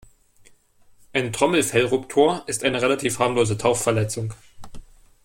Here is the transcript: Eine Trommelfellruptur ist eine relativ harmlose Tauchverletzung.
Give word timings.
Eine 1.13 1.31
Trommelfellruptur 1.31 2.43
ist 2.47 2.63
eine 2.63 2.81
relativ 2.81 3.19
harmlose 3.19 3.55
Tauchverletzung. 3.55 4.33